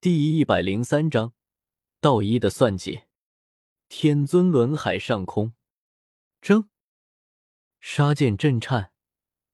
[0.00, 1.32] 第一百零三章，
[2.00, 3.00] 道一的算计。
[3.88, 5.54] 天尊轮海上空，
[6.40, 6.68] 争，
[7.80, 8.92] 杀剑震颤，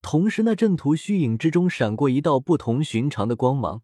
[0.00, 3.82] 同时那阵图虚影之中闪过一道不同寻常的光芒，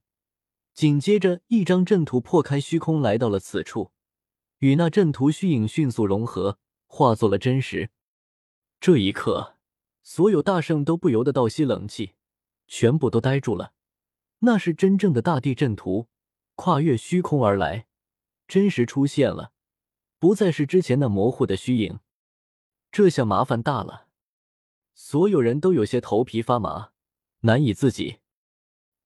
[0.72, 3.90] 紧接着一张阵图破开虚空来到了此处，
[4.58, 7.90] 与那阵图虚影迅速融合，化作了真实。
[8.78, 9.56] 这一刻，
[10.04, 12.14] 所有大圣都不由得倒吸冷气，
[12.68, 13.72] 全部都呆住了。
[14.38, 16.06] 那是真正的大地阵图，
[16.54, 17.86] 跨越虚空而来，
[18.46, 19.52] 真实出现了，
[20.18, 22.00] 不再是之前那模糊的虚影。
[22.92, 24.08] 这下麻烦大了，
[24.94, 26.90] 所有人都有些头皮发麻，
[27.40, 28.20] 难以自己。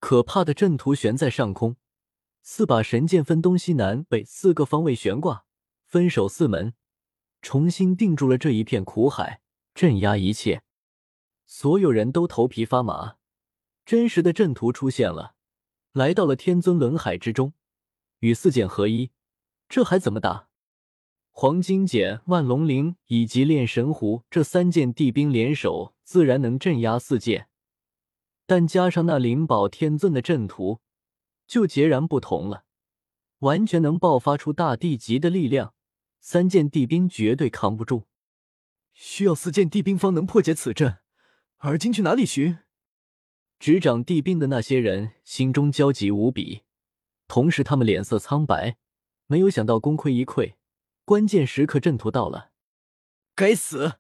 [0.01, 1.77] 可怕的阵图悬在上空，
[2.43, 5.45] 四把神剑分东西南北四个方位悬挂，
[5.87, 6.75] 分守四门，
[7.43, 9.41] 重新定住了这一片苦海。
[9.75, 10.63] 镇压一切，
[11.47, 13.17] 所有人都头皮发麻。
[13.87, 15.37] 真实的阵图出现了，
[15.99, 17.55] 来到了天尊轮海之中，
[18.21, 19.11] 与四剑合一，
[19.69, 20.49] 这还怎么打？
[21.33, 27.49] 黄金锏、万龙鳞以及炼神壶这三件地兵联手，自然能镇压四剑，
[28.47, 30.79] 但加上那灵宝天尊的阵图，
[31.49, 32.63] 就截然不同了，
[33.41, 35.75] 完全能爆发出大地级的力量，
[36.21, 38.05] 三件地兵绝对扛不住。
[38.93, 40.99] 需要四件地兵方能破解此阵，
[41.57, 42.59] 而今去哪里寻？
[43.59, 46.63] 执掌地兵的那些人心中焦急无比，
[47.27, 48.77] 同时他们脸色苍白，
[49.27, 50.55] 没有想到功亏一篑，
[51.05, 52.53] 关键时刻阵图到了。
[53.35, 53.95] 该死！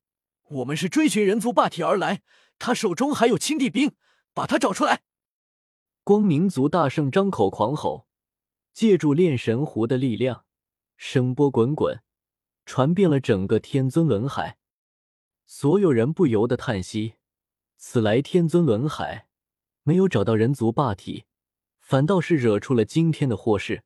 [0.48, 2.22] 我们是追寻人族霸体而来，
[2.58, 3.92] 他手中还有青帝兵，
[4.32, 5.02] 把他找出来！
[6.04, 8.06] 光明族大圣张口狂吼，
[8.72, 10.44] 借助炼神壶的力量，
[10.96, 12.00] 声波滚滚，
[12.64, 14.56] 传遍了整个天尊轮海。
[15.46, 17.14] 所有人不由得叹息：
[17.76, 19.27] 此来天尊轮海，
[19.88, 21.24] 没有找到人族霸体，
[21.80, 23.84] 反倒是惹出了惊天的祸事。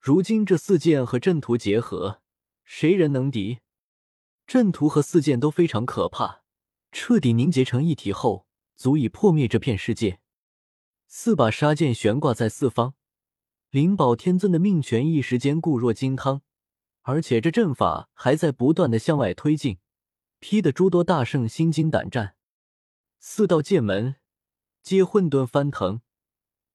[0.00, 2.20] 如今这四剑和阵图结合，
[2.64, 3.60] 谁人能敌？
[4.48, 6.42] 阵图和四剑都非常可怕，
[6.90, 10.18] 彻底凝结成一体后，足以破灭这片世界。
[11.06, 12.94] 四把杀剑悬挂在四方，
[13.70, 16.42] 灵宝天尊的命权一时间固若金汤，
[17.02, 19.78] 而且这阵法还在不断的向外推进。
[20.40, 22.34] 劈得诸多大圣心惊胆战，
[23.20, 24.16] 四道剑门
[24.86, 26.00] 皆混沌翻腾，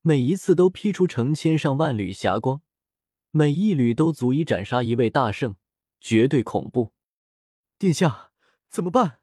[0.01, 2.61] 每一次都劈出成千上万缕霞光，
[3.29, 5.55] 每一缕都足以斩杀一位大圣，
[6.01, 6.91] 绝对恐怖。
[7.77, 8.33] 殿下
[8.67, 9.21] 怎么办？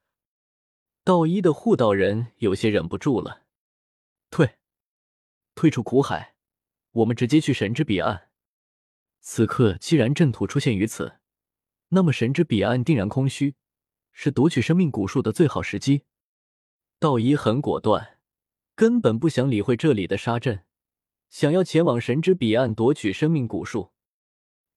[1.04, 3.42] 道一的护道人有些忍不住了，
[4.30, 4.56] 退，
[5.54, 6.34] 退出苦海，
[6.92, 8.30] 我们直接去神之彼岸。
[9.20, 11.20] 此刻既然阵土出现于此，
[11.88, 13.54] 那么神之彼岸定然空虚。
[14.12, 16.04] 是夺取生命古树的最好时机。
[16.98, 18.17] 道一很果断，
[18.78, 20.62] 根本不想理会这里的沙阵，
[21.30, 23.90] 想要前往神之彼岸夺取生命古树。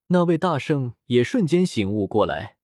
[0.07, 2.57] 那位大圣也瞬间醒悟过来，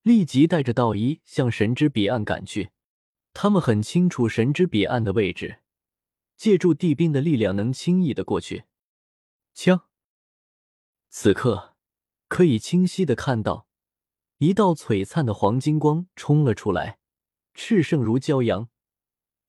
[0.00, 2.70] 立即带着道一向神之彼岸赶去。
[3.34, 5.58] 他们很清楚神之彼岸的位置，
[6.38, 8.64] 借助地兵的力量能轻易的过去。
[9.52, 9.82] 枪，
[11.10, 11.76] 此刻
[12.28, 13.66] 可以清晰的看到。
[14.38, 16.98] 一道璀璨的黄金光冲了出来，
[17.54, 18.70] 炽盛如骄阳，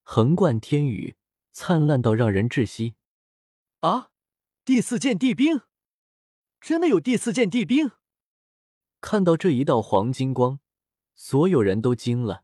[0.04, 1.16] 横贯天宇，
[1.52, 2.96] 灿烂到让人窒息。
[3.80, 4.12] 啊！
[4.66, 5.62] 第四件地兵，
[6.62, 7.92] 真的有第四件地兵！
[9.02, 10.60] 看到这一道黄金光，
[11.16, 12.44] 所有人都惊了，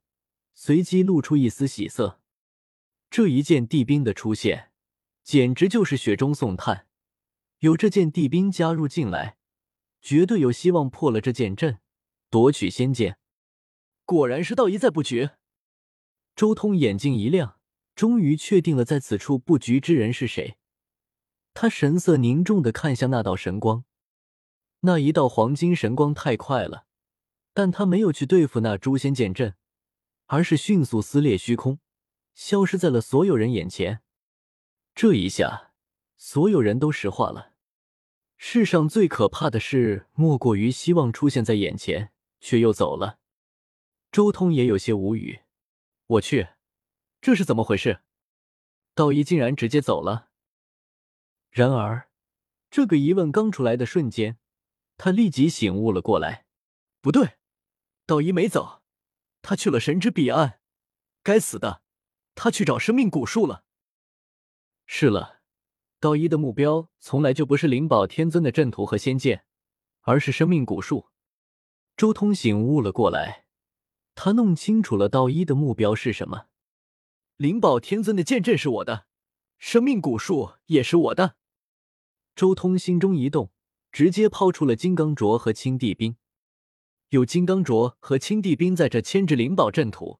[0.53, 2.19] 随即露出一丝喜色。
[3.09, 4.71] 这一件地兵的出现，
[5.23, 6.87] 简直就是雪中送炭。
[7.59, 9.37] 有这件地兵加入进来，
[10.01, 11.79] 绝对有希望破了这剑阵。
[12.29, 13.17] 夺取仙剑，
[14.05, 15.29] 果然是道一在布局。
[16.35, 17.59] 周通眼睛一亮，
[17.95, 20.57] 终于确定了在此处布局之人是谁。
[21.53, 23.83] 他神色凝重的看向那道神光，
[24.81, 26.85] 那一道黄金神光太快了，
[27.53, 29.55] 但他没有去对付那诛仙剑阵，
[30.27, 31.79] 而是迅速撕裂虚空，
[32.33, 34.01] 消失在了所有人眼前。
[34.95, 35.73] 这一下，
[36.17, 37.53] 所有人都石化了。
[38.37, 42.11] 世上最可怕的事，莫过于希望出现在眼前。
[42.41, 43.19] 却又走了，
[44.13, 45.41] 周通也有些无语。
[46.09, 46.49] 我去，
[47.21, 48.01] 这是怎么回事？
[48.95, 50.31] 道一竟然直接走了。
[51.51, 52.09] 然而，
[52.71, 54.39] 这个疑问刚出来的瞬间，
[54.97, 56.47] 他立即醒悟了过来。
[56.99, 57.37] 不对，
[58.07, 58.81] 道一没走，
[59.43, 60.61] 他去了神之彼岸。
[61.21, 61.83] 该死的，
[62.33, 63.63] 他去找生命古树了。
[64.87, 65.41] 是了，
[65.99, 69.45] 道一的目标从来就不是灵宝天尊的阵图和仙剑，
[70.01, 71.09] 而是生命古树。
[71.95, 73.45] 周通醒悟了过来，
[74.21, 76.47] 他弄清楚了道一的目标是什么。
[77.37, 79.05] 灵宝天尊的剑阵是我的，
[79.57, 81.37] 生命古树也是我的。
[82.35, 83.53] 周通心中一动，
[83.93, 86.17] 直接抛出了金刚镯和青帝兵。
[87.11, 90.19] 有金刚镯和青帝兵在这牵制灵宝阵图，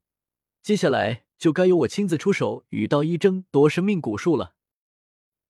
[0.64, 4.56] 接下来就该由我亲自出手与道一争夺生命古树了。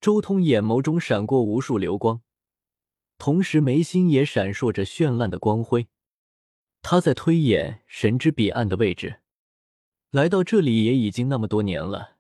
[0.02, 2.24] 周通眼眸中闪过无数流光，
[3.20, 5.88] 同时眉心也闪烁着绚烂的光辉。
[6.82, 9.20] 他在推演神之彼岸的位置，
[10.12, 12.18] 来到这里也已经那么多年了。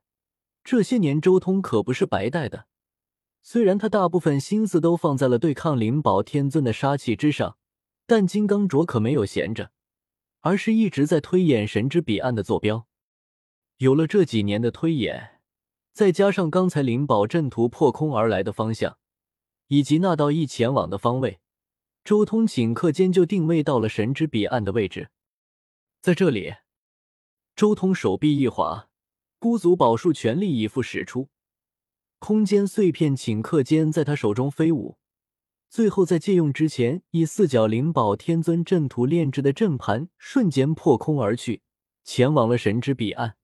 [0.64, 2.68] 这些年，周通可不是白带的。
[3.42, 7.58] 虽然他大部分心思都放在了对抗灵宝天尊的杀气之上，
[8.06, 9.72] 但金刚镯可没有闲着，
[10.42, 12.86] 而是一直在推演神之彼岸的坐标。
[13.78, 15.40] 有了这几年的推演，
[15.94, 18.98] 再加上刚才灵宝阵图破空而来的方向，
[19.68, 21.40] 以及那道一前往的方位。
[22.10, 25.12] 周通顷刻间就定位到了神之彼岸的位置，
[26.02, 26.56] 在这里，
[27.56, 28.90] 周通手臂一滑，
[29.38, 31.30] 孤足宝术全力以赴使出，
[32.18, 34.98] 空间碎片顷刻间在他手中飞舞，
[35.70, 41.62] 最后在借用之前，以四角灵宝天尊阵图炼制的阵盘瞬间破空而去，
[42.04, 43.38] 前往了神之彼岸。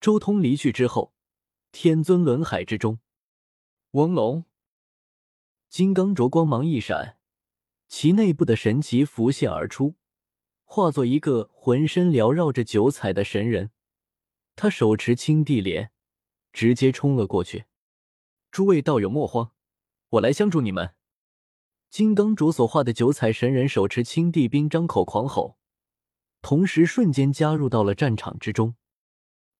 [0.00, 1.12] 周通离去之后，
[1.70, 3.00] 天尊轮海之中，
[3.90, 4.46] 翁龙。
[5.68, 7.18] 金刚镯光芒一闪。
[7.96, 9.94] 其内部的神奇浮现而出，
[10.64, 13.70] 化作一个浑身缭绕着九彩的神人。
[14.56, 15.92] 他手持青帝莲，
[16.52, 17.66] 直接冲了过去。
[18.50, 19.52] 诸位道友莫慌，
[20.08, 20.96] 我来相助你们。
[21.88, 25.56] 金刚镯所化的九彩神人手持青帝兵，张口狂吼，
[26.42, 28.74] 同时瞬间加入到了战场之中。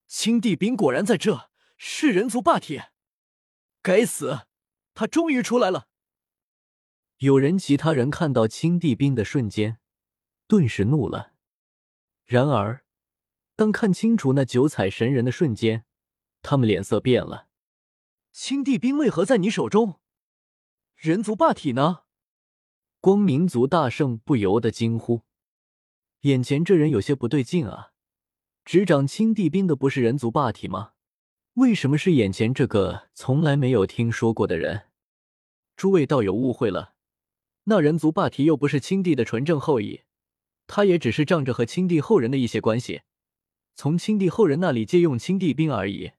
[0.07, 2.81] 青帝兵果然在这，是人族霸体。
[3.81, 4.41] 该死，
[4.93, 5.87] 他终于出来了。
[7.25, 9.79] 有人，其他人看到青帝兵的瞬间，
[10.47, 11.33] 顿时怒了。
[12.23, 12.85] 然而，
[13.55, 15.85] 当看清楚那九彩神人的瞬间，
[16.43, 17.47] 他们脸色变了。
[18.31, 19.99] 青帝兵为何在你手中？
[20.95, 22.01] 人族霸体呢？
[23.01, 25.23] 光明族大圣不由得惊呼
[26.21, 27.93] ：“眼前这人有些不对劲啊！
[28.63, 30.91] 执掌青帝兵的不是人族霸体吗？
[31.55, 34.89] 为什么是眼前这个从来没有听说过的人？”
[35.75, 36.93] 诸位道友误会了。
[37.65, 40.01] 那人族霸体又不是青帝的纯正后裔，
[40.67, 43.01] 他也只是仗着和青帝后人的一些关系，
[43.75, 46.11] 从青帝后人那里借用青帝兵而已。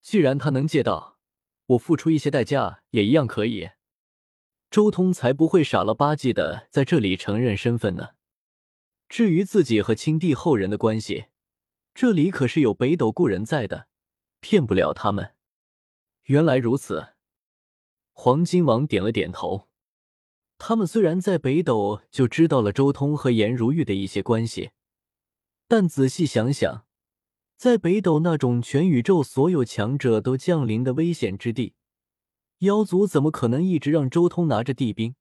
[0.00, 1.18] 既然他能借到，
[1.66, 3.70] 我付出一些代价也一样可以。
[4.70, 8.10] 周通才不会傻了吧唧的在这里承认身份呢。
[9.08, 11.26] 至于自己和青帝后人的关系，
[11.94, 13.88] 这里可是有北斗故人在的，
[14.40, 15.34] 骗不了他们。
[16.24, 17.14] 原来如此，
[18.12, 19.68] 黄金王点了点头。
[20.58, 24.70] 他们虽然在北斗就知道了周通和颜如玉的一些关系，
[25.68, 26.84] 但仔细想想，
[27.56, 31.74] 在北斗那种全宇宙所有强者都降临的危险之地，
[32.60, 35.14] 妖族怎么可能一直让周通拿着帝兵？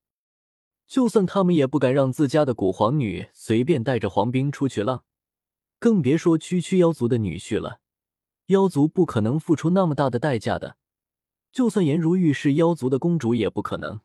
[0.88, 5.04] 就算他们也不敢让自家的古皇女随便带着皇兵出去浪，
[5.80, 7.80] 更别说区区妖族的女婿了。
[8.48, 10.78] 妖族不可能付出那么大的代价的，
[11.52, 14.02] 就算颜如玉是妖族的公主，也不可能。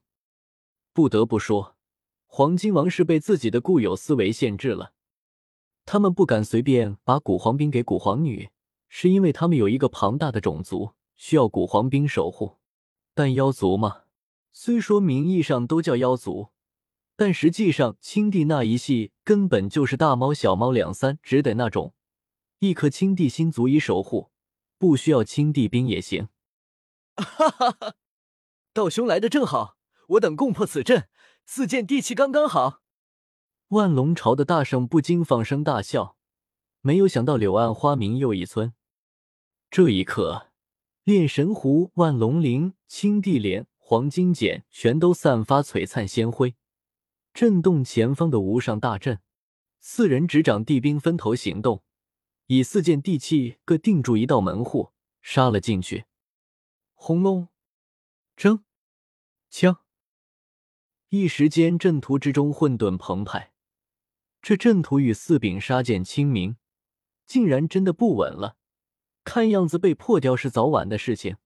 [0.99, 1.77] 不得不说，
[2.27, 4.95] 黄金王是被自己的固有思维限制了。
[5.85, 8.51] 他们不敢随便把古皇兵给古皇女，
[8.89, 12.57] 是因为他们有一个庞大的种族需要古皇兵守护。
[13.15, 14.07] 但妖族嘛，
[14.51, 16.49] 虽说名义上都叫妖族，
[17.15, 21.95] 但实际上青帝那一系根本就是大猫小猫两三只的那种，
[22.59, 24.33] 一颗青帝心足以守护，
[24.79, 26.27] 不需要青帝兵也行。
[27.15, 27.95] 哈哈哈，
[28.75, 29.78] 道兄来的正好。
[30.09, 31.09] 我等攻破此阵，
[31.45, 32.83] 自见地气刚刚好。
[33.69, 36.17] 万龙朝的大圣不禁放声大笑，
[36.81, 38.73] 没有想到柳暗花明又一村。
[39.71, 40.51] 这一刻，
[41.05, 46.57] 炼神壶、万龙鳞、青帝莲、黄金锏全都散发璀璨仙辉，
[47.35, 49.21] 震动前方的无上大阵。
[49.79, 51.83] 四人执掌地兵，分头行动，
[52.47, 56.07] 以四件地气各定住一道门户，杀了进去。
[56.95, 57.49] 轰隆，
[58.35, 58.63] 铮，
[59.51, 59.81] 枪。
[61.11, 63.53] 一时间，阵图之中混沌澎湃。
[64.43, 66.57] 这阵图与四柄杀剑清明，
[67.27, 68.57] 竟然真的不稳了。
[69.25, 71.37] 看样子被破掉是早晚的事情。